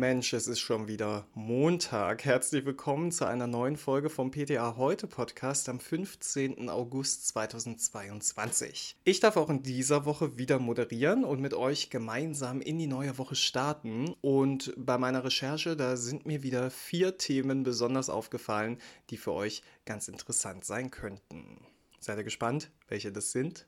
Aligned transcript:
Mensch, 0.00 0.32
es 0.32 0.48
ist 0.48 0.60
schon 0.60 0.88
wieder 0.88 1.26
Montag. 1.34 2.24
Herzlich 2.24 2.64
willkommen 2.64 3.12
zu 3.12 3.26
einer 3.26 3.46
neuen 3.46 3.76
Folge 3.76 4.08
vom 4.08 4.30
PTA 4.30 4.76
Heute 4.78 5.06
Podcast 5.06 5.68
am 5.68 5.78
15. 5.78 6.70
August 6.70 7.28
2022. 7.28 8.96
Ich 9.04 9.20
darf 9.20 9.36
auch 9.36 9.50
in 9.50 9.62
dieser 9.62 10.06
Woche 10.06 10.38
wieder 10.38 10.58
moderieren 10.58 11.22
und 11.22 11.42
mit 11.42 11.52
euch 11.52 11.90
gemeinsam 11.90 12.62
in 12.62 12.78
die 12.78 12.86
neue 12.86 13.18
Woche 13.18 13.36
starten. 13.36 14.14
Und 14.22 14.72
bei 14.78 14.96
meiner 14.96 15.22
Recherche, 15.22 15.76
da 15.76 15.98
sind 15.98 16.24
mir 16.24 16.42
wieder 16.42 16.70
vier 16.70 17.18
Themen 17.18 17.62
besonders 17.62 18.08
aufgefallen, 18.08 18.78
die 19.10 19.18
für 19.18 19.32
euch 19.32 19.62
ganz 19.84 20.08
interessant 20.08 20.64
sein 20.64 20.90
könnten. 20.90 21.66
Seid 21.98 22.16
ihr 22.16 22.24
gespannt, 22.24 22.70
welche 22.88 23.12
das 23.12 23.32
sind? 23.32 23.66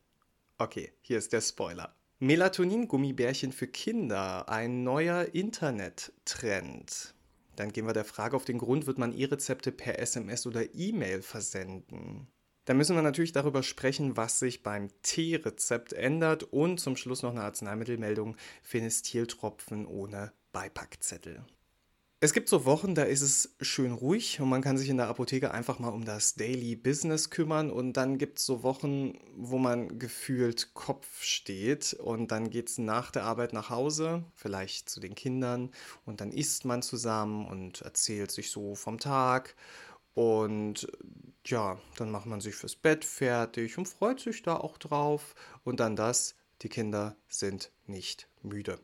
Okay, 0.57 0.95
hier 1.03 1.19
ist 1.19 1.35
der 1.35 1.43
Spoiler. 1.43 1.95
Melatonin-Gummibärchen 2.23 3.51
für 3.51 3.67
Kinder, 3.67 4.49
ein 4.49 4.85
neuer 4.85 5.35
Internet-Trend. 5.35 7.17
Dann 7.57 7.73
gehen 7.73 7.85
wir 7.85 7.95
der 7.95 8.05
Frage 8.05 8.37
auf 8.37 8.45
den 8.45 8.59
Grund, 8.59 8.87
wird 8.87 8.97
man 8.97 9.13
E-Rezepte 9.13 9.73
per 9.73 9.99
SMS 9.99 10.47
oder 10.47 10.73
E-Mail 10.73 11.23
versenden? 11.23 12.29
Dann 12.65 12.77
müssen 12.77 12.95
wir 12.95 13.03
natürlich 13.03 13.33
darüber 13.33 13.65
sprechen, 13.65 14.17
was 14.17 14.39
sich 14.39 14.63
beim 14.63 14.91
T-Rezept 15.03 15.95
ändert 15.95 16.45
und 16.45 16.79
zum 16.79 16.95
Schluss 16.95 17.23
noch 17.23 17.33
eine 17.33 17.43
Arzneimittelmeldung 17.43 18.37
Phenestiltropfen 18.63 19.85
ohne 19.85 20.33
Beipackzettel. 20.53 21.45
Es 22.25 22.33
gibt 22.33 22.49
so 22.49 22.65
Wochen, 22.65 22.95
da 22.95 23.03
ist 23.03 23.21
es 23.21 23.57
schön 23.61 23.91
ruhig 23.91 24.41
und 24.41 24.49
man 24.49 24.63
kann 24.63 24.79
sich 24.79 24.89
in 24.89 24.97
der 24.97 25.09
Apotheke 25.09 25.51
einfach 25.51 25.81
mal 25.81 25.89
um 25.89 26.05
das 26.05 26.37
Daily 26.37 26.77
Business 26.77 27.31
kümmern 27.31 27.69
und 27.69 27.95
dann 27.95 28.17
gibt 28.17 28.39
es 28.39 28.47
so 28.47 28.63
Wochen, 28.63 29.19
wo 29.35 29.59
man 29.59 29.99
gefühlt 29.99 30.73
Kopf 30.73 31.25
steht 31.25 31.95
und 31.95 32.31
dann 32.31 32.49
geht 32.51 32.69
es 32.69 32.79
nach 32.79 33.11
der 33.11 33.25
Arbeit 33.25 33.53
nach 33.53 33.71
Hause, 33.71 34.23
vielleicht 34.37 34.89
zu 34.89 35.01
den 35.01 35.17
Kindern 35.17 35.73
und 36.05 36.21
dann 36.21 36.31
isst 36.31 36.65
man 36.65 36.83
zusammen 36.83 37.45
und 37.45 37.81
erzählt 37.81 38.31
sich 38.31 38.53
so 38.53 38.77
vom 38.77 38.99
Tag 39.01 39.57
und 40.15 40.87
ja, 41.45 41.81
dann 41.97 42.13
macht 42.13 42.27
man 42.27 42.41
sich 42.41 42.55
fürs 42.55 42.77
Bett 42.77 43.05
fertig 43.05 43.79
und 43.79 43.89
freut 43.89 44.21
sich 44.21 44.43
da 44.45 44.59
auch 44.59 44.79
drauf 44.79 45.35
und 45.65 45.81
dann 45.81 45.97
das, 45.97 46.37
die 46.61 46.69
Kinder 46.69 47.17
sind 47.29 47.73
nicht 47.89 48.29
müde. 48.43 48.79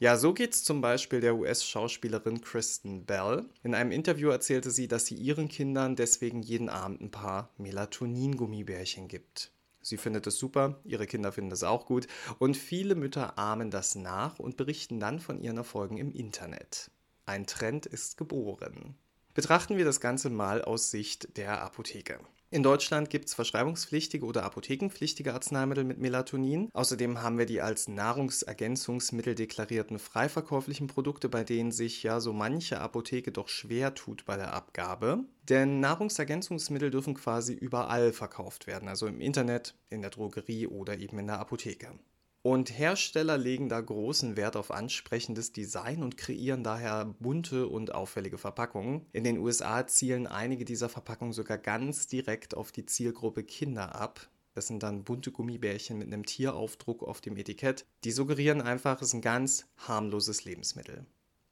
Ja, 0.00 0.16
so 0.16 0.34
geht's 0.34 0.64
zum 0.64 0.80
Beispiel 0.80 1.20
der 1.20 1.36
US-Schauspielerin 1.36 2.40
Kristen 2.40 3.06
Bell. 3.06 3.48
In 3.62 3.76
einem 3.76 3.92
Interview 3.92 4.28
erzählte 4.30 4.72
sie, 4.72 4.88
dass 4.88 5.06
sie 5.06 5.14
ihren 5.14 5.48
Kindern 5.48 5.94
deswegen 5.94 6.42
jeden 6.42 6.68
Abend 6.68 7.00
ein 7.00 7.12
paar 7.12 7.50
Melatonin-Gummibärchen 7.58 9.06
gibt. 9.06 9.52
Sie 9.82 9.96
findet 9.96 10.26
es 10.26 10.36
super, 10.36 10.80
ihre 10.84 11.06
Kinder 11.06 11.30
finden 11.30 11.52
es 11.52 11.62
auch 11.62 11.86
gut 11.86 12.08
und 12.40 12.56
viele 12.56 12.96
Mütter 12.96 13.38
ahmen 13.38 13.70
das 13.70 13.94
nach 13.94 14.40
und 14.40 14.56
berichten 14.56 14.98
dann 14.98 15.20
von 15.20 15.38
ihren 15.38 15.58
Erfolgen 15.58 15.98
im 15.98 16.10
Internet. 16.10 16.90
Ein 17.24 17.46
Trend 17.46 17.86
ist 17.86 18.16
geboren. 18.16 18.96
Betrachten 19.32 19.76
wir 19.76 19.84
das 19.84 20.00
Ganze 20.00 20.28
mal 20.28 20.62
aus 20.62 20.90
Sicht 20.90 21.36
der 21.36 21.62
Apotheke. 21.62 22.18
In 22.54 22.62
Deutschland 22.62 23.10
gibt 23.10 23.26
es 23.26 23.34
verschreibungspflichtige 23.34 24.24
oder 24.24 24.44
apothekenpflichtige 24.44 25.34
Arzneimittel 25.34 25.82
mit 25.82 25.98
Melatonin. 25.98 26.70
Außerdem 26.72 27.20
haben 27.20 27.36
wir 27.36 27.46
die 27.46 27.60
als 27.60 27.88
Nahrungsergänzungsmittel 27.88 29.34
deklarierten 29.34 29.98
freiverkäuflichen 29.98 30.86
Produkte, 30.86 31.28
bei 31.28 31.42
denen 31.42 31.72
sich 31.72 32.04
ja 32.04 32.20
so 32.20 32.32
manche 32.32 32.80
Apotheke 32.80 33.32
doch 33.32 33.48
schwer 33.48 33.96
tut 33.96 34.24
bei 34.24 34.36
der 34.36 34.54
Abgabe. 34.54 35.24
Denn 35.48 35.80
Nahrungsergänzungsmittel 35.80 36.92
dürfen 36.92 37.14
quasi 37.14 37.54
überall 37.54 38.12
verkauft 38.12 38.68
werden, 38.68 38.88
also 38.88 39.08
im 39.08 39.20
Internet, 39.20 39.74
in 39.90 40.02
der 40.02 40.10
Drogerie 40.10 40.68
oder 40.68 40.96
eben 40.96 41.18
in 41.18 41.26
der 41.26 41.40
Apotheke. 41.40 41.98
Und 42.46 42.78
Hersteller 42.78 43.38
legen 43.38 43.70
da 43.70 43.80
großen 43.80 44.36
Wert 44.36 44.54
auf 44.56 44.70
ansprechendes 44.70 45.52
Design 45.52 46.02
und 46.02 46.18
kreieren 46.18 46.62
daher 46.62 47.06
bunte 47.18 47.66
und 47.68 47.94
auffällige 47.94 48.36
Verpackungen. 48.36 49.06
In 49.12 49.24
den 49.24 49.38
USA 49.38 49.86
zielen 49.86 50.26
einige 50.26 50.66
dieser 50.66 50.90
Verpackungen 50.90 51.32
sogar 51.32 51.56
ganz 51.56 52.06
direkt 52.06 52.54
auf 52.54 52.70
die 52.70 52.84
Zielgruppe 52.84 53.44
Kinder 53.44 53.94
ab. 53.94 54.28
Das 54.52 54.66
sind 54.66 54.82
dann 54.82 55.04
bunte 55.04 55.32
Gummibärchen 55.32 55.96
mit 55.96 56.08
einem 56.08 56.26
Tieraufdruck 56.26 57.02
auf 57.02 57.22
dem 57.22 57.38
Etikett. 57.38 57.86
Die 58.04 58.12
suggerieren 58.12 58.60
einfach, 58.60 59.00
es 59.00 59.08
ist 59.08 59.14
ein 59.14 59.22
ganz 59.22 59.66
harmloses 59.78 60.44
Lebensmittel. 60.44 61.06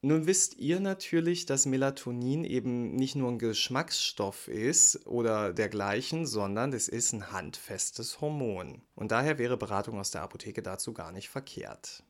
Nun 0.05 0.27
wisst 0.27 0.57
ihr 0.57 0.81
natürlich, 0.81 1.45
dass 1.45 1.65
Melatonin 1.65 2.43
eben 2.43 2.93
nicht 2.93 3.15
nur 3.15 3.31
ein 3.31 3.39
Geschmacksstoff 3.39 4.49
ist 4.49 5.07
oder 5.07 5.53
dergleichen, 5.53 6.25
sondern 6.25 6.73
es 6.73 6.89
ist 6.89 7.13
ein 7.13 7.31
handfestes 7.31 8.19
Hormon. 8.19 8.81
Und 8.95 9.13
daher 9.13 9.37
wäre 9.37 9.55
Beratung 9.55 10.01
aus 10.01 10.11
der 10.11 10.23
Apotheke 10.23 10.61
dazu 10.61 10.91
gar 10.91 11.13
nicht 11.13 11.29
verkehrt. 11.29 12.03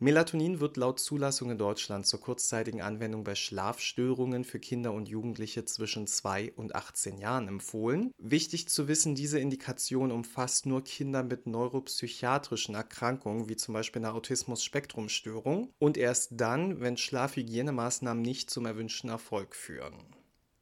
Melatonin 0.00 0.60
wird 0.60 0.76
laut 0.76 1.00
Zulassung 1.00 1.50
in 1.50 1.58
Deutschland 1.58 2.06
zur 2.06 2.20
kurzzeitigen 2.20 2.80
Anwendung 2.80 3.24
bei 3.24 3.34
Schlafstörungen 3.34 4.44
für 4.44 4.60
Kinder 4.60 4.92
und 4.92 5.08
Jugendliche 5.08 5.64
zwischen 5.64 6.06
2 6.06 6.52
und 6.52 6.76
18 6.76 7.18
Jahren 7.18 7.48
empfohlen. 7.48 8.12
Wichtig 8.16 8.68
zu 8.68 8.86
wissen, 8.86 9.16
diese 9.16 9.40
Indikation 9.40 10.12
umfasst 10.12 10.66
nur 10.66 10.84
Kinder 10.84 11.24
mit 11.24 11.48
neuropsychiatrischen 11.48 12.76
Erkrankungen, 12.76 13.48
wie 13.48 13.56
zum 13.56 13.74
Beispiel 13.74 14.04
einer 14.04 14.14
Autismus-Spektrum-Störung, 14.14 15.72
und 15.80 15.96
erst 15.96 16.30
dann, 16.36 16.80
wenn 16.80 16.96
Schlafhygienemaßnahmen 16.96 18.22
nicht 18.22 18.50
zum 18.50 18.66
erwünschten 18.66 19.10
Erfolg 19.10 19.56
führen. 19.56 19.96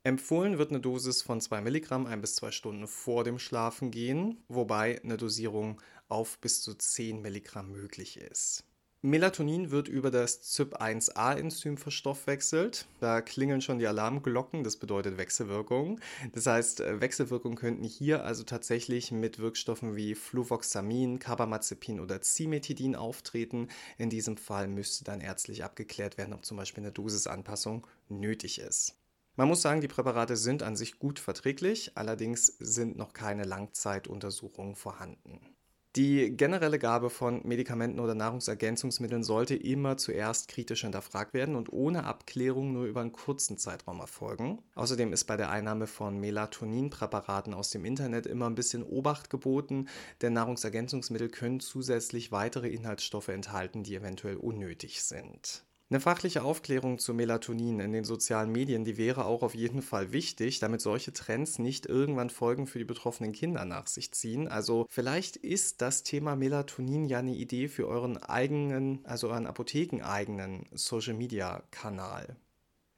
Empfohlen 0.03 0.57
wird 0.57 0.71
eine 0.71 0.81
Dosis 0.81 1.21
von 1.21 1.43
2 1.43 1.61
Milligramm 1.61 2.07
ein 2.07 2.23
bis 2.23 2.37
zwei 2.37 2.53
Stunden 2.53 2.87
vor 2.87 3.23
dem 3.23 3.39
Schlafengehen, 3.39 4.43
wobei 4.49 5.03
eine 5.03 5.19
Dosierung 5.19 5.83
auf 6.09 6.39
bis 6.39 6.63
zu 6.63 6.73
10 6.73 7.21
Milligramm 7.21 7.73
möglich 7.73 8.17
ist. 8.17 8.66
Melatonin 9.07 9.71
wird 9.71 9.87
über 9.87 10.11
das 10.11 10.43
CYP1A-Enzym 10.43 11.77
verstoffwechselt. 11.77 12.89
Da 12.99 13.21
klingeln 13.21 13.61
schon 13.61 13.79
die 13.79 13.87
Alarmglocken, 13.87 14.65
das 14.65 14.79
bedeutet 14.79 15.17
Wechselwirkung. 15.17 16.01
Das 16.33 16.47
heißt, 16.47 16.81
äh, 16.81 17.01
Wechselwirkungen 17.01 17.57
könnten 17.57 17.85
hier 17.85 18.25
also 18.25 18.43
tatsächlich 18.43 19.13
mit 19.13 19.39
Wirkstoffen 19.39 19.95
wie 19.95 20.17
Fluvoxamin, 20.17 21.21
Carbamazepin 21.21 22.01
oder 22.01 22.21
Cimetidin 22.21 22.97
auftreten. 22.97 23.69
In 23.97 24.11
diesem 24.11 24.37
Fall 24.37 24.67
müsste 24.67 25.05
dann 25.05 25.21
ärztlich 25.21 25.63
abgeklärt 25.63 26.19
werden, 26.19 26.35
ob 26.35 26.45
zum 26.45 26.57
Beispiel 26.57 26.83
eine 26.83 26.91
Dosisanpassung 26.91 27.87
nötig 28.09 28.59
ist. 28.59 28.97
Man 29.37 29.47
muss 29.47 29.63
sagen, 29.63 29.83
die 29.83 29.89
Präparate 29.89 30.37
sind 30.37 30.65
an 30.65 30.75
sich 30.75 30.99
gut 30.99 31.21
verträglich, 31.21 31.93
allerdings 31.95 32.47
sind 32.59 32.97
noch 32.97 33.13
keine 33.13 33.45
Langzeituntersuchungen 33.45 34.75
vorhanden. 34.75 35.56
Die 35.97 36.37
generelle 36.37 36.79
Gabe 36.79 37.09
von 37.09 37.41
Medikamenten 37.45 38.01
oder 38.01 38.15
Nahrungsergänzungsmitteln 38.15 39.25
sollte 39.25 39.55
immer 39.55 39.97
zuerst 39.97 40.49
kritisch 40.49 40.83
hinterfragt 40.83 41.33
werden 41.33 41.57
und 41.57 41.73
ohne 41.73 42.05
Abklärung 42.05 42.75
nur 42.75 42.85
über 42.85 43.01
einen 43.01 43.13
kurzen 43.13 43.57
Zeitraum 43.57 44.01
erfolgen. 44.01 44.59
Außerdem 44.75 45.15
ist 45.15 45.25
bei 45.25 45.39
der 45.39 45.49
Einnahme 45.49 45.87
von 45.87 46.21
Melatoninpräparaten 46.21 47.55
aus 47.55 47.71
dem 47.71 47.87
Internet 47.87 48.27
immer 48.27 48.45
ein 48.45 48.55
bisschen 48.55 48.83
Obacht 48.83 49.31
geboten, 49.31 49.89
denn 50.21 50.35
Nahrungsergänzungsmittel 50.35 51.31
können 51.31 51.61
zusätzlich 51.61 52.31
weitere 52.31 52.69
Inhaltsstoffe 52.69 53.29
enthalten, 53.29 53.83
die 53.83 53.95
eventuell 53.95 54.37
unnötig 54.37 55.03
sind. 55.03 55.66
Eine 55.89 56.01
fachliche 56.01 56.43
Aufklärung 56.43 56.99
zu 56.99 57.15
Melatonin 57.15 57.79
in 57.79 57.93
den 57.93 58.03
sozialen 58.03 58.51
Medien, 58.51 58.85
die 58.85 58.97
wäre 58.97 59.25
auch 59.25 59.45
auf 59.45 59.55
jeden 59.55 59.83
Fall 59.83 60.11
wichtig, 60.13 60.59
damit 60.59 60.81
solche 60.81 61.13
Trends 61.13 61.61
nicht 61.61 61.87
irgendwann 61.87 62.29
Folgen 62.29 62.67
für 62.67 62.81
die 62.81 62.85
betroffenen 62.85 63.31
Kinder 63.33 63.65
nach 63.65 63.87
sich 63.87 64.13
ziehen. 64.13 64.49
Also 64.49 64.87
vielleicht 64.89 65.37
ist 65.37 65.83
das 65.83 66.03
Thema 66.03 66.35
Melatonin 66.35 67.05
ja 67.05 67.21
eine 67.21 67.35
Idee 67.37 67.69
für 67.69 67.87
euren 67.87 68.17
eigenen, 68.17 69.05
also 69.05 69.29
euren 69.29 69.47
apothekeneigenen 69.47 70.67
Social-Media-Kanal. 70.73 72.37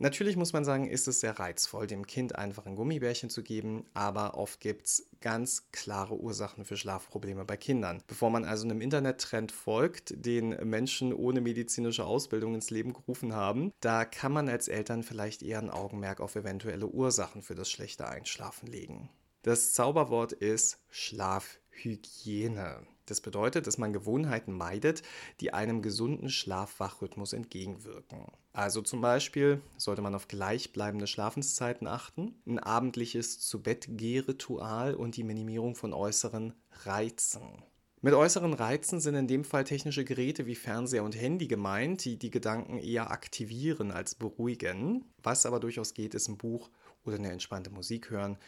Natürlich 0.01 0.37
muss 0.37 0.53
man 0.53 0.65
sagen, 0.65 0.87
ist 0.89 1.09
es 1.09 1.19
sehr 1.19 1.41
reizvoll, 1.41 1.89
dem 1.89 2.07
Kind 2.07 2.37
einfach 2.37 2.67
ein 2.67 2.77
Gummibärchen 2.77 3.31
zu 3.31 3.43
geben, 3.43 3.85
aber 3.95 4.39
oft 4.39 4.61
gibt 4.61 4.87
es 4.87 5.09
ganz 5.21 5.73
klare 5.73 6.15
Ursachen 6.15 6.65
für 6.65 6.77
Schlafprobleme 6.77 7.45
bei 7.45 7.57
Kindern. 7.57 8.01
Bevor 8.07 8.31
man 8.31 8.45
also 8.45 8.65
einem 8.65 8.81
Internettrend 8.81 9.51
folgt, 9.51 10.15
den 10.25 10.51
Menschen 10.63 11.13
ohne 11.13 11.41
medizinische 11.41 12.05
Ausbildung 12.05 12.55
ins 12.55 12.71
Leben 12.71 12.93
gerufen 12.93 13.35
haben, 13.35 13.73
da 13.81 14.05
kann 14.05 14.31
man 14.31 14.49
als 14.49 14.69
Eltern 14.69 15.03
vielleicht 15.03 15.43
eher 15.43 15.59
ein 15.59 15.71
Augenmerk 15.71 16.21
auf 16.21 16.37
eventuelle 16.37 16.87
Ursachen 16.87 17.43
für 17.43 17.57
das 17.57 17.69
schlechte 17.69 18.07
Einschlafen 18.07 18.69
legen. 18.69 19.11
Das 19.43 19.73
Zauberwort 19.73 20.33
ist 20.33 20.79
Schlafhygiene. 20.91 22.87
Das 23.11 23.21
bedeutet, 23.21 23.67
dass 23.67 23.79
man 23.79 23.93
Gewohnheiten 23.93 24.53
meidet, 24.53 25.03
die 25.41 25.53
einem 25.55 25.83
gesunden 25.83 26.29
Schlafwachrhythmus 26.29 27.33
entgegenwirken. 27.33 28.27
Also 28.53 28.83
zum 28.83 29.01
Beispiel 29.01 29.63
sollte 29.77 30.03
man 30.03 30.15
auf 30.15 30.29
gleichbleibende 30.29 31.07
Schlafenszeiten 31.07 31.87
achten, 31.87 32.35
ein 32.47 32.59
abendliches 32.59 33.41
Zu-Bett-Geh-Ritual 33.41 34.95
und 34.95 35.17
die 35.17 35.25
Minimierung 35.25 35.75
von 35.75 35.93
äußeren 35.93 36.55
Reizen. 36.85 37.63
Mit 38.01 38.15
äußeren 38.15 38.53
Reizen 38.53 39.01
sind 39.01 39.17
in 39.17 39.27
dem 39.27 39.45
Fall 39.45 39.65
technische 39.65 40.05
Geräte 40.05 40.47
wie 40.47 40.55
Fernseher 40.55 41.03
und 41.03 41.17
Handy 41.21 41.49
gemeint, 41.49 42.05
die 42.05 42.17
die 42.17 42.31
Gedanken 42.31 42.79
eher 42.79 43.11
aktivieren 43.11 43.91
als 43.91 44.15
beruhigen. 44.15 45.05
Was 45.23 45.47
aber 45.47 45.59
durchaus 45.59 45.95
geht, 45.95 46.15
ist 46.15 46.29
ein 46.29 46.39
Buch 46.39 46.71
oder 47.05 47.17
eine 47.17 47.33
entspannte 47.33 47.71
Musik 47.71 48.11
hören. 48.11 48.39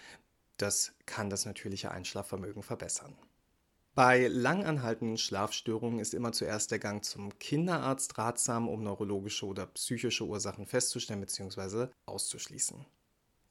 Das 0.56 0.92
kann 1.06 1.30
das 1.30 1.46
natürliche 1.46 1.90
Einschlafvermögen 1.90 2.62
verbessern. 2.62 3.16
Bei 3.94 4.28
langanhaltenden 4.28 5.18
Schlafstörungen 5.18 5.98
ist 5.98 6.14
immer 6.14 6.32
zuerst 6.32 6.70
der 6.70 6.78
Gang 6.78 7.04
zum 7.04 7.36
Kinderarzt 7.38 8.16
ratsam, 8.18 8.68
um 8.68 8.84
neurologische 8.84 9.46
oder 9.46 9.66
psychische 9.66 10.24
Ursachen 10.24 10.66
festzustellen 10.66 11.20
bzw. 11.20 11.88
auszuschließen. 12.06 12.86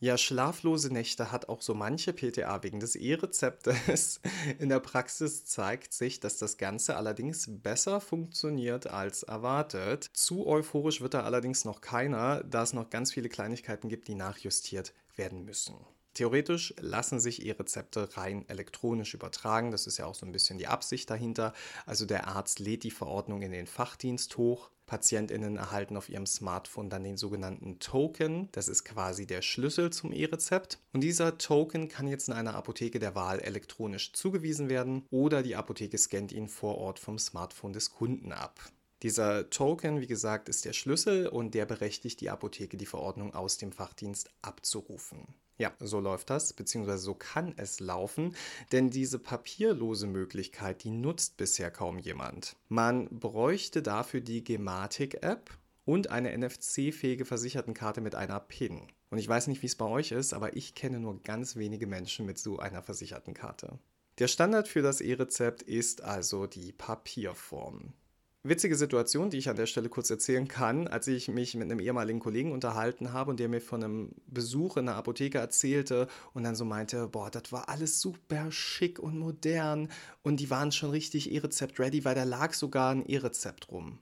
Ja, 0.02 0.18
schlaflose 0.18 0.94
Nächte 0.94 1.34
hat 1.34 1.50
auch 1.50 1.62
so 1.62 1.74
manche 1.74 2.14
PTA 2.14 2.64
wegen 2.64 2.80
des 2.80 2.96
E-Rezeptes. 2.96 4.22
In 4.58 4.70
der 4.70 4.80
Praxis 4.80 5.44
zeigt 5.44 5.92
sich, 5.92 6.22
dass 6.22 6.38
das 6.38 6.58
Ganze 6.58 6.96
allerdings 6.96 7.46
besser 7.50 8.00
funktioniert 8.00 8.88
als 8.88 9.24
erwartet. 9.24 10.10
Zu 10.14 10.48
euphorisch 10.48 11.02
wird 11.02 11.16
da 11.16 11.24
allerdings 11.24 11.66
noch 11.66 11.82
keiner, 11.82 12.46
da 12.46 12.64
es 12.64 12.72
noch 12.72 12.90
ganz 12.90 13.12
viele 13.12 13.28
Kleinigkeiten 13.28 13.90
gibt, 13.90 14.08
die 14.08 14.16
nachjustiert 14.16 14.94
werden 15.18 15.44
müssen. 15.44 15.76
Theoretisch 16.14 16.74
lassen 16.80 17.20
sich 17.20 17.46
E-Rezepte 17.46 18.18
rein 18.18 18.48
elektronisch 18.50 19.14
übertragen. 19.14 19.72
Das 19.72 19.88
ist 19.88 19.98
ja 19.98 20.06
auch 20.06 20.16
so 20.16 20.26
ein 20.26 20.32
bisschen 20.32 20.58
die 20.58 20.68
Absicht 20.68 21.10
dahinter. 21.10 21.54
Also 21.86 22.06
der 22.06 22.28
Arzt 22.28 22.60
lädt 22.60 22.84
die 22.84 22.92
Verordnung 22.92 23.42
in 23.42 23.52
den 23.52 23.68
Fachdienst 23.68 24.38
hoch. 24.38 24.72
PatientInnen 24.90 25.58
erhalten 25.58 25.96
auf 25.98 26.10
ihrem 26.10 26.26
Smartphone 26.26 26.90
dann 26.90 27.04
den 27.04 27.16
sogenannten 27.16 27.78
Token. 27.78 28.50
Das 28.54 28.68
ist 28.68 28.86
quasi 28.86 29.28
der 29.28 29.44
Schlüssel 29.44 29.92
zum 29.92 30.12
E-Rezept. 30.12 30.80
Und 30.94 31.02
dieser 31.02 31.38
Token 31.38 31.90
kann 31.90 32.08
jetzt 32.08 32.28
in 32.28 32.34
einer 32.34 32.56
Apotheke 32.56 32.98
der 32.98 33.14
Wahl 33.14 33.40
elektronisch 33.40 34.14
zugewiesen 34.14 34.68
werden 34.68 35.06
oder 35.12 35.44
die 35.44 35.56
Apotheke 35.56 35.98
scannt 35.98 36.32
ihn 36.32 36.48
vor 36.48 36.80
Ort 36.80 36.98
vom 36.98 37.20
Smartphone 37.20 37.74
des 37.74 37.92
Kunden 37.92 38.32
ab. 38.32 38.60
Dieser 39.04 39.50
Token, 39.52 40.02
wie 40.02 40.08
gesagt, 40.08 40.50
ist 40.50 40.66
der 40.66 40.74
Schlüssel 40.74 41.28
und 41.28 41.54
der 41.54 41.68
berechtigt 41.68 42.20
die 42.20 42.32
Apotheke, 42.32 42.76
die 42.76 42.88
Verordnung 42.88 43.36
aus 43.36 43.58
dem 43.58 43.72
Fachdienst 43.72 44.32
abzurufen. 44.42 45.36
Ja, 45.60 45.74
so 45.82 46.00
läuft 46.00 46.30
das, 46.30 46.54
beziehungsweise 46.54 47.04
so 47.04 47.14
kann 47.14 47.54
es 47.58 47.82
laufen, 47.82 48.34
denn 48.72 48.90
diese 48.90 49.20
papierlose 49.20 50.08
Möglichkeit, 50.08 50.86
die 50.86 50.90
nutzt 50.90 51.36
bisher 51.36 51.70
kaum 51.70 52.00
jemand. 52.00 52.56
Man 52.70 53.10
bräuchte 53.10 53.82
dafür 53.82 54.22
die 54.22 54.42
Gematik-App 54.42 55.52
und 55.84 56.10
eine 56.10 56.36
NFC-fähige 56.38 57.26
Versichertenkarte 57.26 58.00
mit 58.00 58.16
einer 58.16 58.40
PIN. 58.40 58.88
Und 59.10 59.18
ich 59.18 59.28
weiß 59.28 59.48
nicht, 59.48 59.62
wie 59.62 59.68
es 59.68 59.76
bei 59.76 59.86
euch 59.86 60.14
ist, 60.14 60.34
aber 60.34 60.56
ich 60.56 60.76
kenne 60.76 61.00
nur 61.00 61.22
ganz 61.24 61.58
wenige 61.58 61.88
Menschen 61.88 62.26
mit 62.26 62.38
so 62.38 62.60
einer 62.60 62.82
versicherten 62.82 63.34
Karte. 63.34 63.80
Der 64.20 64.30
Standard 64.30 64.70
für 64.70 64.82
das 64.82 65.02
E-Rezept 65.02 65.62
ist 65.62 66.04
also 66.04 66.48
die 66.48 66.72
Papierform. 66.72 67.94
Witzige 68.42 68.78
Situation, 68.78 69.30
die 69.30 69.38
ich 69.38 69.50
an 69.50 69.58
der 69.58 69.66
Stelle 69.66 69.90
kurz 69.90 70.10
erzählen 70.10 70.48
kann, 70.48 70.88
als 70.88 71.08
ich 71.08 71.28
mich 71.28 71.56
mit 71.56 71.70
einem 71.70 71.82
ehemaligen 71.82 72.22
Kollegen 72.22 72.54
unterhalten 72.54 73.12
habe 73.12 73.32
und 73.32 73.40
der 73.40 73.50
mir 73.50 73.60
von 73.60 73.84
einem 73.84 74.12
Besuch 74.28 74.78
in 74.78 74.86
der 74.86 74.96
Apotheke 74.96 75.40
erzählte 75.40 76.08
und 76.34 76.44
dann 76.44 76.56
so 76.56 76.64
meinte, 76.64 77.10
boah, 77.10 77.30
das 77.30 77.52
war 77.52 77.68
alles 77.68 78.00
super 78.00 78.50
schick 78.50 78.98
und 78.98 79.20
modern 79.20 79.92
und 80.24 80.40
die 80.40 80.50
waren 80.50 80.72
schon 80.72 80.92
richtig 80.92 81.32
E-Rezept-ready, 81.32 82.06
weil 82.06 82.16
da 82.16 82.24
lag 82.24 82.54
sogar 82.54 82.92
ein 82.92 83.06
E-Rezept 83.06 83.72
rum. 83.72 84.00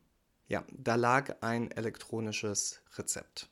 Ja, 0.47 0.63
da 0.71 0.93
lag 0.93 1.37
ein 1.41 1.71
elektronisches 1.71 2.81
Rezept. 2.95 3.49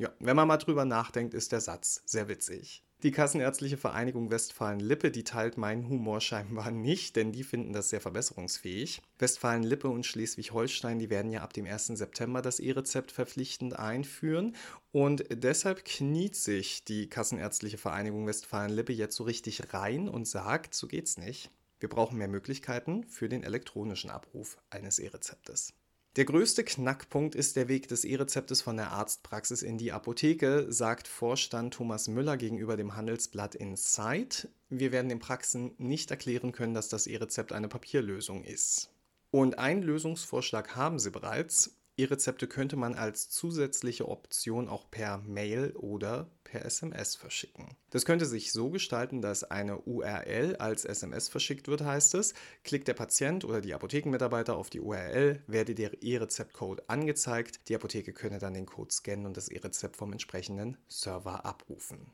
Ja, 0.00 0.12
wenn 0.18 0.34
man 0.34 0.48
mal 0.48 0.56
drüber 0.56 0.84
nachdenkt, 0.84 1.34
ist 1.34 1.52
der 1.52 1.60
Satz 1.60 2.02
sehr 2.04 2.28
witzig. 2.28 2.82
Die 3.02 3.12
Kassenärztliche 3.12 3.78
Vereinigung 3.78 4.30
Westfalen-Lippe, 4.30 5.10
die 5.10 5.24
teilt 5.24 5.56
meinen 5.56 5.88
Humor 5.88 6.20
scheinbar 6.20 6.70
nicht, 6.70 7.16
denn 7.16 7.32
die 7.32 7.44
finden 7.44 7.72
das 7.72 7.88
sehr 7.88 8.02
verbesserungsfähig. 8.02 9.00
Westfalen-Lippe 9.18 9.88
und 9.88 10.04
Schleswig-Holstein, 10.04 10.98
die 10.98 11.08
werden 11.08 11.32
ja 11.32 11.40
ab 11.40 11.54
dem 11.54 11.64
1. 11.64 11.86
September 11.86 12.42
das 12.42 12.60
E-Rezept 12.60 13.10
verpflichtend 13.10 13.78
einführen 13.78 14.54
und 14.92 15.24
deshalb 15.30 15.86
kniet 15.86 16.36
sich 16.36 16.84
die 16.84 17.08
Kassenärztliche 17.08 17.78
Vereinigung 17.78 18.26
Westfalen-Lippe 18.26 18.92
jetzt 18.92 19.16
so 19.16 19.24
richtig 19.24 19.72
rein 19.72 20.06
und 20.06 20.28
sagt, 20.28 20.74
so 20.74 20.86
geht's 20.86 21.16
nicht. 21.16 21.50
Wir 21.78 21.88
brauchen 21.88 22.18
mehr 22.18 22.28
Möglichkeiten 22.28 23.04
für 23.04 23.30
den 23.30 23.44
elektronischen 23.44 24.10
Abruf 24.10 24.58
eines 24.68 24.98
E-Rezeptes. 24.98 25.72
Der 26.16 26.24
größte 26.24 26.64
Knackpunkt 26.64 27.36
ist 27.36 27.54
der 27.54 27.68
Weg 27.68 27.86
des 27.86 28.04
E-Rezeptes 28.04 28.62
von 28.62 28.76
der 28.76 28.90
Arztpraxis 28.90 29.62
in 29.62 29.78
die 29.78 29.92
Apotheke, 29.92 30.66
sagt 30.68 31.06
Vorstand 31.06 31.74
Thomas 31.74 32.08
Müller 32.08 32.36
gegenüber 32.36 32.76
dem 32.76 32.96
Handelsblatt 32.96 33.54
Insight. 33.54 34.48
Wir 34.68 34.90
werden 34.90 35.08
den 35.08 35.20
Praxen 35.20 35.72
nicht 35.78 36.10
erklären 36.10 36.50
können, 36.50 36.74
dass 36.74 36.88
das 36.88 37.06
E-Rezept 37.06 37.52
eine 37.52 37.68
Papierlösung 37.68 38.42
ist. 38.42 38.90
Und 39.30 39.60
einen 39.60 39.84
Lösungsvorschlag 39.84 40.74
haben 40.74 40.98
sie 40.98 41.12
bereits. 41.12 41.79
E-Rezepte 42.00 42.48
könnte 42.48 42.76
man 42.76 42.94
als 42.94 43.28
zusätzliche 43.28 44.08
Option 44.08 44.68
auch 44.68 44.90
per 44.90 45.18
Mail 45.18 45.72
oder 45.76 46.30
per 46.44 46.64
SMS 46.64 47.14
verschicken. 47.14 47.76
Das 47.90 48.04
könnte 48.04 48.24
sich 48.24 48.52
so 48.52 48.70
gestalten, 48.70 49.20
dass 49.20 49.44
eine 49.44 49.78
URL 49.78 50.56
als 50.56 50.84
SMS 50.84 51.28
verschickt 51.28 51.68
wird, 51.68 51.82
heißt 51.82 52.14
es. 52.14 52.34
Klickt 52.64 52.88
der 52.88 52.94
Patient 52.94 53.44
oder 53.44 53.60
die 53.60 53.74
Apothekenmitarbeiter 53.74 54.56
auf 54.56 54.70
die 54.70 54.80
URL, 54.80 55.42
werde 55.46 55.74
der 55.74 56.02
E-Rezept-Code 56.02 56.84
angezeigt. 56.88 57.60
Die 57.68 57.74
Apotheke 57.74 58.12
könne 58.12 58.38
dann 58.38 58.54
den 58.54 58.66
Code 58.66 58.92
scannen 58.92 59.26
und 59.26 59.36
das 59.36 59.48
E-Rezept 59.48 59.96
vom 59.96 60.12
entsprechenden 60.12 60.78
Server 60.88 61.44
abrufen. 61.44 62.12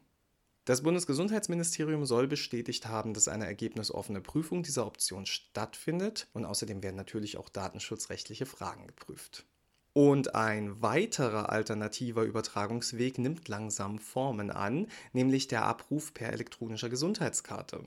Das 0.67 0.83
Bundesgesundheitsministerium 0.83 2.07
soll 2.07 2.27
bestätigt 2.27 2.89
haben, 2.89 3.15
dass 3.15 3.29
eine 3.29 3.47
ergebnisoffene 3.47 4.21
Prüfung 4.21 4.65
dieser 4.65 4.85
Option 4.85 5.25
stattfindet 5.25 6.27
und 6.33 6.45
außerdem 6.45 6.83
werden 6.83 6.97
natürlich 6.97 7.37
auch 7.37 7.49
datenschutzrechtliche 7.49 8.47
Fragen 8.47 8.89
geprüft. 8.89 9.47
Und 9.97 10.35
ein 10.35 10.83
weiterer 10.83 11.49
alternativer 11.49 12.25
Übertragungsweg 12.25 13.17
nimmt 13.17 13.49
langsam 13.49 13.99
Formen 13.99 14.51
an, 14.51 14.89
nämlich 15.15 15.49
der 15.49 15.65
Abruf 15.65 16.13
per 16.13 16.35
elektronischer 16.35 16.91
Gesundheitskarte. 16.91 17.83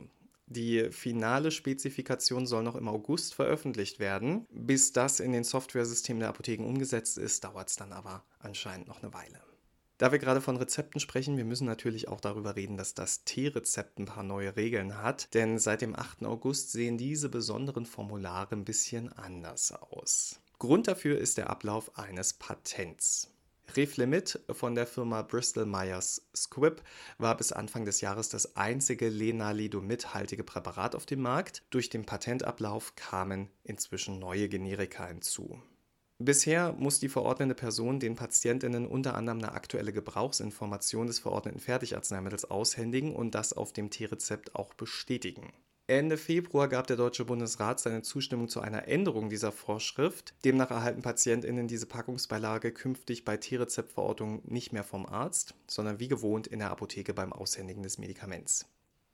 Die 0.47 0.89
finale 0.89 1.51
Spezifikation 1.51 2.47
soll 2.47 2.63
noch 2.63 2.75
im 2.75 2.87
August 2.87 3.35
veröffentlicht 3.35 3.99
werden. 3.99 4.47
Bis 4.49 4.91
das 4.91 5.19
in 5.19 5.33
den 5.33 5.43
Softwaresystemen 5.43 6.21
der 6.21 6.29
Apotheken 6.29 6.65
umgesetzt 6.65 7.19
ist, 7.19 7.43
dauert 7.43 7.69
es 7.69 7.75
dann 7.75 7.93
aber 7.93 8.23
anscheinend 8.39 8.87
noch 8.87 9.03
eine 9.03 9.13
Weile. 9.13 9.39
Da 9.99 10.11
wir 10.11 10.17
gerade 10.17 10.41
von 10.41 10.57
Rezepten 10.57 10.99
sprechen, 10.99 11.37
wir 11.37 11.45
müssen 11.45 11.67
natürlich 11.67 12.07
auch 12.07 12.21
darüber 12.21 12.55
reden, 12.55 12.75
dass 12.75 12.95
das 12.95 13.23
T-Rezept 13.23 13.99
ein 13.99 14.05
paar 14.05 14.23
neue 14.23 14.55
Regeln 14.55 14.99
hat, 14.99 15.31
denn 15.35 15.59
seit 15.59 15.83
dem 15.83 15.95
8. 15.95 16.25
August 16.25 16.71
sehen 16.71 16.97
diese 16.97 17.29
besonderen 17.29 17.85
Formulare 17.85 18.55
ein 18.55 18.65
bisschen 18.65 19.13
anders 19.13 19.71
aus. 19.73 20.39
Grund 20.59 20.89
dafür 20.89 21.17
ist 21.17 21.37
der 21.37 21.49
Ablauf 21.49 21.97
eines 21.97 22.33
Patents. 22.33 23.31
Reflemid 23.77 24.41
von 24.51 24.75
der 24.75 24.85
Firma 24.87 25.21
Bristol 25.21 25.65
Myers 25.65 26.27
Squibb 26.35 26.83
war 27.17 27.37
bis 27.37 27.53
Anfang 27.53 27.85
des 27.85 28.01
Jahres 28.01 28.27
das 28.27 28.57
einzige 28.57 29.07
Lenalidomid-haltige 29.07 30.43
Präparat 30.43 30.95
auf 30.95 31.05
dem 31.05 31.21
Markt. 31.21 31.63
Durch 31.69 31.89
den 31.89 32.05
Patentablauf 32.05 32.95
kamen 32.95 33.49
inzwischen 33.63 34.19
neue 34.19 34.49
Generika 34.49 35.07
hinzu. 35.07 35.61
Bisher 36.17 36.73
muss 36.73 36.99
die 36.99 37.07
verordnende 37.07 37.55
Person 37.55 38.01
den 38.01 38.15
Patientinnen 38.15 38.85
unter 38.85 39.15
anderem 39.15 39.37
eine 39.37 39.53
aktuelle 39.53 39.93
Gebrauchsinformation 39.93 41.07
des 41.07 41.19
verordneten 41.19 41.59
Fertigarzneimittels 41.59 42.43
aushändigen 42.43 43.15
und 43.15 43.33
das 43.33 43.53
auf 43.53 43.71
dem 43.71 43.89
T-Rezept 43.89 44.55
auch 44.55 44.73
bestätigen. 44.73 45.53
Ende 45.89 46.17
Februar 46.17 46.67
gab 46.67 46.85
der 46.85 46.97
Deutsche 46.97 47.25
Bundesrat 47.25 47.79
seine 47.79 48.03
Zustimmung 48.03 48.47
zu 48.47 48.61
einer 48.61 48.87
Änderung 48.87 49.31
dieser 49.31 49.51
Vorschrift. 49.51 50.35
Demnach 50.45 50.69
erhalten 50.69 51.01
PatientInnen 51.01 51.67
diese 51.67 51.87
Packungsbeilage 51.87 52.71
künftig 52.71 53.25
bei 53.25 53.37
T-Rezeptverordnungen 53.37 54.43
nicht 54.45 54.71
mehr 54.71 54.83
vom 54.83 55.07
Arzt, 55.07 55.55
sondern 55.65 55.99
wie 55.99 56.07
gewohnt 56.07 56.45
in 56.45 56.59
der 56.59 56.69
Apotheke 56.69 57.15
beim 57.15 57.33
Aushändigen 57.33 57.81
des 57.81 57.97
Medikaments. 57.97 58.67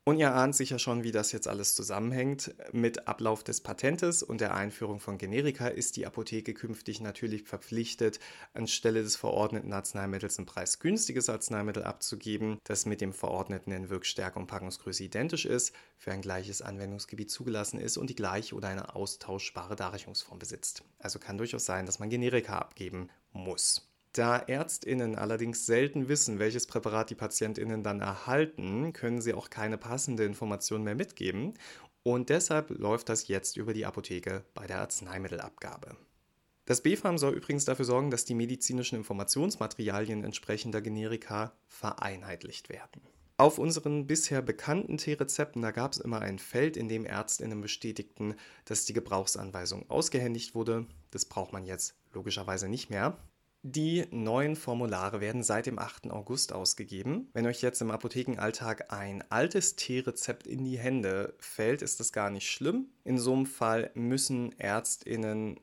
Und 0.07 0.19
ihr 0.19 0.35
ahnt 0.35 0.55
sicher 0.55 0.77
schon, 0.77 1.03
wie 1.03 1.11
das 1.11 1.31
jetzt 1.31 1.47
alles 1.47 1.73
zusammenhängt. 1.73 2.53
Mit 2.71 3.07
Ablauf 3.07 3.43
des 3.43 3.61
Patentes 3.61 4.21
und 4.21 4.39
der 4.39 4.53
Einführung 4.53 4.99
von 4.99 5.17
Generika 5.17 5.67
ist 5.67 5.95
die 5.95 6.05
Apotheke 6.05 6.53
künftig 6.53 7.01
natürlich 7.01 7.41
verpflichtet, 7.41 8.19
anstelle 8.53 9.01
des 9.01 9.15
verordneten 9.15 9.73
Arzneimittels 9.73 10.37
ein 10.37 10.45
preisgünstiges 10.45 11.27
Arzneimittel 11.27 11.83
abzugeben, 11.83 12.59
das 12.65 12.85
mit 12.85 13.01
dem 13.01 13.13
verordneten 13.13 13.71
in 13.71 13.89
Wirkstärke 13.89 14.37
und 14.37 14.45
Packungsgröße 14.45 15.03
identisch 15.03 15.47
ist, 15.47 15.73
für 15.97 16.11
ein 16.11 16.21
gleiches 16.21 16.61
Anwendungsgebiet 16.61 17.31
zugelassen 17.31 17.79
ist 17.79 17.97
und 17.97 18.11
die 18.11 18.15
gleiche 18.15 18.53
oder 18.53 18.67
eine 18.67 18.93
austauschbare 18.93 19.75
Darreichungsform 19.75 20.37
besitzt. 20.37 20.83
Also 20.99 21.17
kann 21.17 21.39
durchaus 21.39 21.65
sein, 21.65 21.87
dass 21.87 21.97
man 21.97 22.11
Generika 22.11 22.59
abgeben 22.59 23.09
muss. 23.31 23.94
Da 24.15 24.37
Ärztinnen 24.37 25.17
allerdings 25.17 25.65
selten 25.65 26.07
wissen, 26.07 26.39
welches 26.39 26.67
Präparat 26.67 27.09
die 27.09 27.15
Patientinnen 27.15 27.83
dann 27.83 27.99
erhalten, 27.99 28.93
können 28.93 29.19
sie 29.19 29.33
auch 29.33 29.49
keine 29.49 29.77
passende 29.77 30.23
Information 30.23 30.83
mehr 30.83 30.95
mitgeben 30.95 31.55
und 32.01 32.29
deshalb 32.29 32.69
läuft 32.69 33.09
das 33.09 33.27
jetzt 33.27 33.57
über 33.57 33.73
die 33.73 33.85
Apotheke 33.85 34.45
bei 34.53 34.67
der 34.67 34.79
Arzneimittelabgabe. 34.79 35.97
Das 36.63 36.79
BfArM 36.79 37.17
soll 37.17 37.33
übrigens 37.33 37.65
dafür 37.65 37.83
sorgen, 37.83 38.09
dass 38.09 38.23
die 38.23 38.35
medizinischen 38.35 38.95
Informationsmaterialien 38.95 40.23
entsprechender 40.23 40.79
Generika 40.79 41.51
vereinheitlicht 41.67 42.69
werden. 42.69 43.01
Auf 43.35 43.57
unseren 43.59 44.07
bisher 44.07 44.41
bekannten 44.41 44.97
T-Rezepten, 44.97 45.61
da 45.61 45.71
gab 45.71 45.91
es 45.91 45.97
immer 45.97 46.21
ein 46.21 46.39
Feld, 46.39 46.77
in 46.77 46.87
dem 46.87 47.03
Ärztinnen 47.03 47.59
bestätigten, 47.59 48.35
dass 48.63 48.85
die 48.85 48.93
Gebrauchsanweisung 48.93 49.89
ausgehändigt 49.89 50.55
wurde. 50.55 50.87
Das 51.11 51.25
braucht 51.25 51.51
man 51.51 51.65
jetzt 51.65 51.95
logischerweise 52.13 52.69
nicht 52.69 52.89
mehr. 52.89 53.17
Die 53.67 54.05
neuen 54.11 54.55
Formulare 54.55 55.21
werden 55.21 55.41
seit 55.41 55.65
dem 55.65 55.79
8. 55.79 56.11
August 56.11 56.53
ausgegeben. 56.53 57.29
Wenn 57.33 57.47
euch 57.47 57.63
jetzt 57.63 57.81
im 57.81 57.89
Apothekenalltag 57.89 58.93
ein 58.93 59.23
altes 59.31 59.75
T-Rezept 59.75 60.45
in 60.45 60.63
die 60.63 60.77
Hände 60.77 61.33
fällt, 61.39 61.81
ist 61.81 61.99
das 61.99 62.13
gar 62.13 62.29
nicht 62.29 62.47
schlimm. 62.47 62.89
In 63.03 63.17
so 63.17 63.33
einem 63.33 63.47
Fall 63.47 63.89
müssen 63.95 64.51
Ärztinnen 64.59 65.59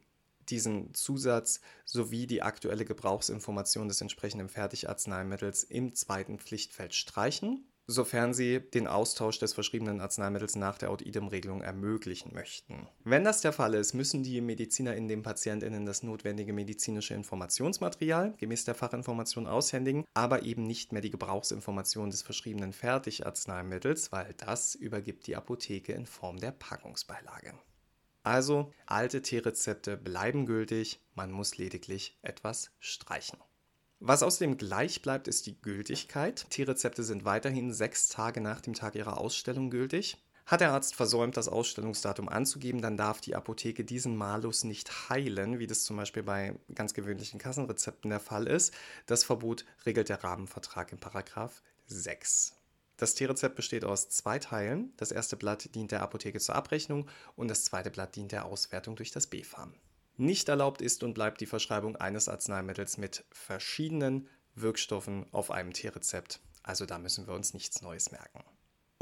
diesen 0.48 0.92
Zusatz 0.94 1.60
sowie 1.84 2.26
die 2.26 2.42
aktuelle 2.42 2.84
Gebrauchsinformation 2.84 3.86
des 3.86 4.00
entsprechenden 4.00 4.48
Fertigarzneimittels 4.48 5.62
im 5.62 5.94
zweiten 5.94 6.40
Pflichtfeld 6.40 6.94
streichen 6.94 7.71
sofern 7.86 8.34
sie 8.34 8.60
den 8.60 8.86
Austausch 8.86 9.38
des 9.38 9.52
verschriebenen 9.52 10.00
Arzneimittels 10.00 10.56
nach 10.56 10.78
der 10.78 10.90
Out-Idem-Regelung 10.90 11.62
ermöglichen 11.62 12.32
möchten. 12.34 12.88
Wenn 13.04 13.24
das 13.24 13.40
der 13.40 13.52
Fall 13.52 13.74
ist, 13.74 13.94
müssen 13.94 14.22
die 14.22 14.40
Mediziner 14.40 14.94
in 14.94 15.08
den 15.08 15.22
PatientInnen 15.22 15.86
das 15.86 16.02
notwendige 16.02 16.52
medizinische 16.52 17.14
Informationsmaterial 17.14 18.34
gemäß 18.38 18.64
der 18.64 18.74
Fachinformation 18.74 19.46
aushändigen, 19.46 20.04
aber 20.14 20.42
eben 20.42 20.64
nicht 20.64 20.92
mehr 20.92 21.02
die 21.02 21.10
Gebrauchsinformation 21.10 22.10
des 22.10 22.22
verschriebenen 22.22 22.72
Fertigarzneimittels, 22.72 24.12
weil 24.12 24.34
das 24.34 24.74
übergibt 24.74 25.26
die 25.26 25.36
Apotheke 25.36 25.92
in 25.92 26.06
Form 26.06 26.38
der 26.38 26.52
Packungsbeilage. 26.52 27.54
Also, 28.24 28.72
alte 28.86 29.20
T-Rezepte 29.20 29.96
bleiben 29.96 30.46
gültig, 30.46 31.00
man 31.14 31.32
muss 31.32 31.56
lediglich 31.58 32.18
etwas 32.22 32.70
streichen. 32.78 33.38
Was 34.04 34.24
außerdem 34.24 34.56
gleich 34.56 35.00
bleibt, 35.00 35.28
ist 35.28 35.46
die 35.46 35.62
Gültigkeit. 35.62 36.50
T-Rezepte 36.50 37.04
sind 37.04 37.24
weiterhin 37.24 37.72
sechs 37.72 38.08
Tage 38.08 38.40
nach 38.40 38.60
dem 38.60 38.74
Tag 38.74 38.96
ihrer 38.96 39.18
Ausstellung 39.18 39.70
gültig. 39.70 40.20
Hat 40.44 40.60
der 40.60 40.72
Arzt 40.72 40.96
versäumt, 40.96 41.36
das 41.36 41.46
Ausstellungsdatum 41.46 42.28
anzugeben, 42.28 42.82
dann 42.82 42.96
darf 42.96 43.20
die 43.20 43.36
Apotheke 43.36 43.84
diesen 43.84 44.16
Malus 44.16 44.64
nicht 44.64 45.08
heilen, 45.08 45.60
wie 45.60 45.68
das 45.68 45.84
zum 45.84 45.98
Beispiel 45.98 46.24
bei 46.24 46.58
ganz 46.74 46.94
gewöhnlichen 46.94 47.38
Kassenrezepten 47.38 48.10
der 48.10 48.18
Fall 48.18 48.48
ist. 48.48 48.74
Das 49.06 49.22
Verbot 49.22 49.64
regelt 49.86 50.08
der 50.08 50.24
Rahmenvertrag 50.24 50.90
in 50.90 50.98
Paragraph 50.98 51.62
6. 51.86 52.56
Das 52.96 53.14
T-Rezept 53.14 53.54
besteht 53.54 53.84
aus 53.84 54.08
zwei 54.08 54.40
Teilen. 54.40 54.92
Das 54.96 55.12
erste 55.12 55.36
Blatt 55.36 55.76
dient 55.76 55.92
der 55.92 56.02
Apotheke 56.02 56.40
zur 56.40 56.56
Abrechnung 56.56 57.08
und 57.36 57.46
das 57.46 57.62
zweite 57.62 57.92
Blatt 57.92 58.16
dient 58.16 58.32
der 58.32 58.46
Auswertung 58.46 58.96
durch 58.96 59.12
das 59.12 59.28
BfArM. 59.28 59.74
Nicht 60.16 60.48
erlaubt 60.48 60.82
ist 60.82 61.02
und 61.02 61.14
bleibt 61.14 61.40
die 61.40 61.46
Verschreibung 61.46 61.96
eines 61.96 62.28
Arzneimittels 62.28 62.98
mit 62.98 63.24
verschiedenen 63.30 64.28
Wirkstoffen 64.54 65.26
auf 65.32 65.50
einem 65.50 65.72
T-Rezept. 65.72 66.40
Also 66.62 66.86
da 66.86 66.98
müssen 66.98 67.26
wir 67.26 67.34
uns 67.34 67.54
nichts 67.54 67.82
Neues 67.82 68.12
merken. 68.12 68.44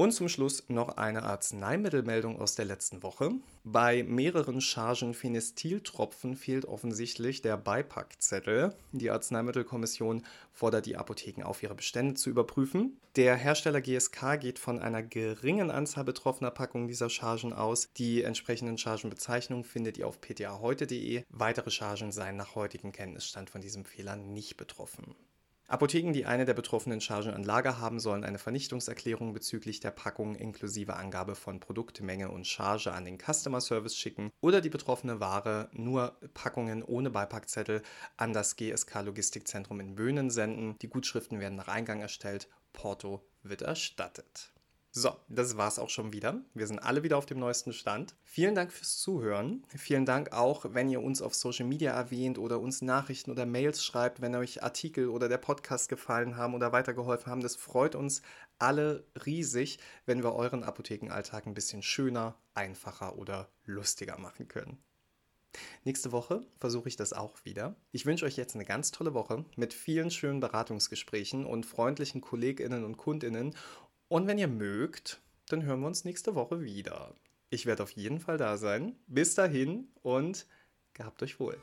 Und 0.01 0.13
zum 0.13 0.29
Schluss 0.29 0.63
noch 0.67 0.97
eine 0.97 1.21
Arzneimittelmeldung 1.21 2.41
aus 2.41 2.55
der 2.55 2.65
letzten 2.65 3.03
Woche. 3.03 3.33
Bei 3.63 4.01
mehreren 4.01 4.59
Chargen 4.59 5.13
Phenestiltropfen 5.13 6.35
fehlt 6.35 6.65
offensichtlich 6.65 7.43
der 7.43 7.55
Beipackzettel. 7.55 8.73
Die 8.93 9.11
Arzneimittelkommission 9.11 10.25
fordert 10.53 10.87
die 10.87 10.97
Apotheken 10.97 11.43
auf, 11.43 11.61
ihre 11.61 11.75
Bestände 11.75 12.15
zu 12.15 12.31
überprüfen. 12.31 12.97
Der 13.15 13.35
Hersteller 13.35 13.79
GSK 13.79 14.39
geht 14.39 14.57
von 14.57 14.79
einer 14.79 15.03
geringen 15.03 15.69
Anzahl 15.69 16.03
betroffener 16.03 16.49
Packungen 16.49 16.87
dieser 16.87 17.11
Chargen 17.11 17.53
aus. 17.53 17.87
Die 17.95 18.23
entsprechenden 18.23 18.79
Chargenbezeichnungen 18.79 19.63
findet 19.63 19.99
ihr 19.99 20.07
auf 20.07 20.19
ptaheute.de. 20.19 21.25
Weitere 21.29 21.69
Chargen 21.69 22.11
seien 22.11 22.37
nach 22.37 22.55
heutigem 22.55 22.91
Kenntnisstand 22.91 23.51
von 23.51 23.61
diesem 23.61 23.85
Fehler 23.85 24.15
nicht 24.15 24.57
betroffen. 24.57 25.13
Apotheken, 25.71 26.11
die 26.11 26.25
eine 26.25 26.43
der 26.43 26.53
betroffenen 26.53 26.99
Chargen 26.99 27.33
an 27.33 27.43
Lager 27.43 27.79
haben, 27.79 28.01
sollen 28.01 28.25
eine 28.25 28.37
Vernichtungserklärung 28.37 29.31
bezüglich 29.31 29.79
der 29.79 29.91
Packung 29.91 30.35
inklusive 30.35 30.97
Angabe 30.97 31.33
von 31.33 31.61
Produktmenge 31.61 32.29
und 32.29 32.45
Charge 32.45 32.91
an 32.91 33.05
den 33.05 33.17
Customer 33.17 33.61
Service 33.61 33.95
schicken 33.95 34.31
oder 34.41 34.59
die 34.59 34.69
betroffene 34.69 35.21
Ware 35.21 35.69
nur 35.71 36.17
Packungen 36.33 36.83
ohne 36.83 37.09
Beipackzettel 37.09 37.83
an 38.17 38.33
das 38.33 38.57
GSK 38.57 39.01
Logistikzentrum 39.05 39.79
in 39.79 39.95
Böhnen 39.95 40.29
senden. 40.29 40.75
Die 40.81 40.89
Gutschriften 40.89 41.39
werden 41.39 41.55
nach 41.55 41.69
Eingang 41.69 42.01
erstellt. 42.01 42.49
Porto 42.73 43.21
wird 43.41 43.61
erstattet. 43.61 44.51
So, 44.93 45.15
das 45.29 45.55
war's 45.55 45.79
auch 45.79 45.89
schon 45.89 46.11
wieder. 46.11 46.41
Wir 46.53 46.67
sind 46.67 46.79
alle 46.79 47.01
wieder 47.01 47.17
auf 47.17 47.25
dem 47.25 47.39
neuesten 47.39 47.71
Stand. 47.71 48.13
Vielen 48.25 48.55
Dank 48.55 48.73
fürs 48.73 48.97
Zuhören. 48.97 49.63
Vielen 49.69 50.05
Dank 50.05 50.33
auch, 50.33 50.65
wenn 50.73 50.89
ihr 50.89 51.01
uns 51.01 51.21
auf 51.21 51.33
Social 51.33 51.65
Media 51.65 51.93
erwähnt 51.93 52.37
oder 52.37 52.59
uns 52.59 52.81
Nachrichten 52.81 53.31
oder 53.31 53.45
Mails 53.45 53.85
schreibt, 53.85 54.19
wenn 54.19 54.35
euch 54.35 54.63
Artikel 54.63 55.07
oder 55.07 55.29
der 55.29 55.37
Podcast 55.37 55.87
gefallen 55.87 56.35
haben 56.35 56.53
oder 56.53 56.73
weitergeholfen 56.73 57.31
haben. 57.31 57.39
Das 57.39 57.55
freut 57.55 57.95
uns 57.95 58.21
alle 58.59 59.05
riesig, 59.25 59.79
wenn 60.05 60.23
wir 60.23 60.35
euren 60.35 60.65
Apothekenalltag 60.65 61.47
ein 61.47 61.53
bisschen 61.53 61.83
schöner, 61.83 62.35
einfacher 62.53 63.17
oder 63.17 63.47
lustiger 63.63 64.17
machen 64.17 64.49
können. 64.49 64.83
Nächste 65.83 66.11
Woche 66.11 66.45
versuche 66.59 66.89
ich 66.89 66.95
das 66.95 67.13
auch 67.13 67.43
wieder. 67.43 67.75
Ich 67.91 68.05
wünsche 68.05 68.25
euch 68.25 68.37
jetzt 68.37 68.55
eine 68.55 68.65
ganz 68.65 68.91
tolle 68.91 69.13
Woche 69.13 69.45
mit 69.55 69.73
vielen 69.73 70.11
schönen 70.11 70.39
Beratungsgesprächen 70.39 71.45
und 71.45 71.65
freundlichen 71.65 72.21
Kolleginnen 72.21 72.83
und 72.83 72.97
Kundinnen 72.97 73.55
und 74.11 74.27
wenn 74.27 74.37
ihr 74.37 74.49
mögt, 74.49 75.21
dann 75.47 75.63
hören 75.63 75.79
wir 75.79 75.87
uns 75.87 76.03
nächste 76.03 76.35
Woche 76.35 76.59
wieder. 76.59 77.15
Ich 77.49 77.65
werde 77.65 77.83
auf 77.83 77.91
jeden 77.91 78.19
Fall 78.19 78.37
da 78.37 78.57
sein. 78.57 78.97
Bis 79.07 79.35
dahin 79.35 79.87
und 80.03 80.47
gehabt 80.93 81.23
euch 81.23 81.39
wohl. 81.39 81.57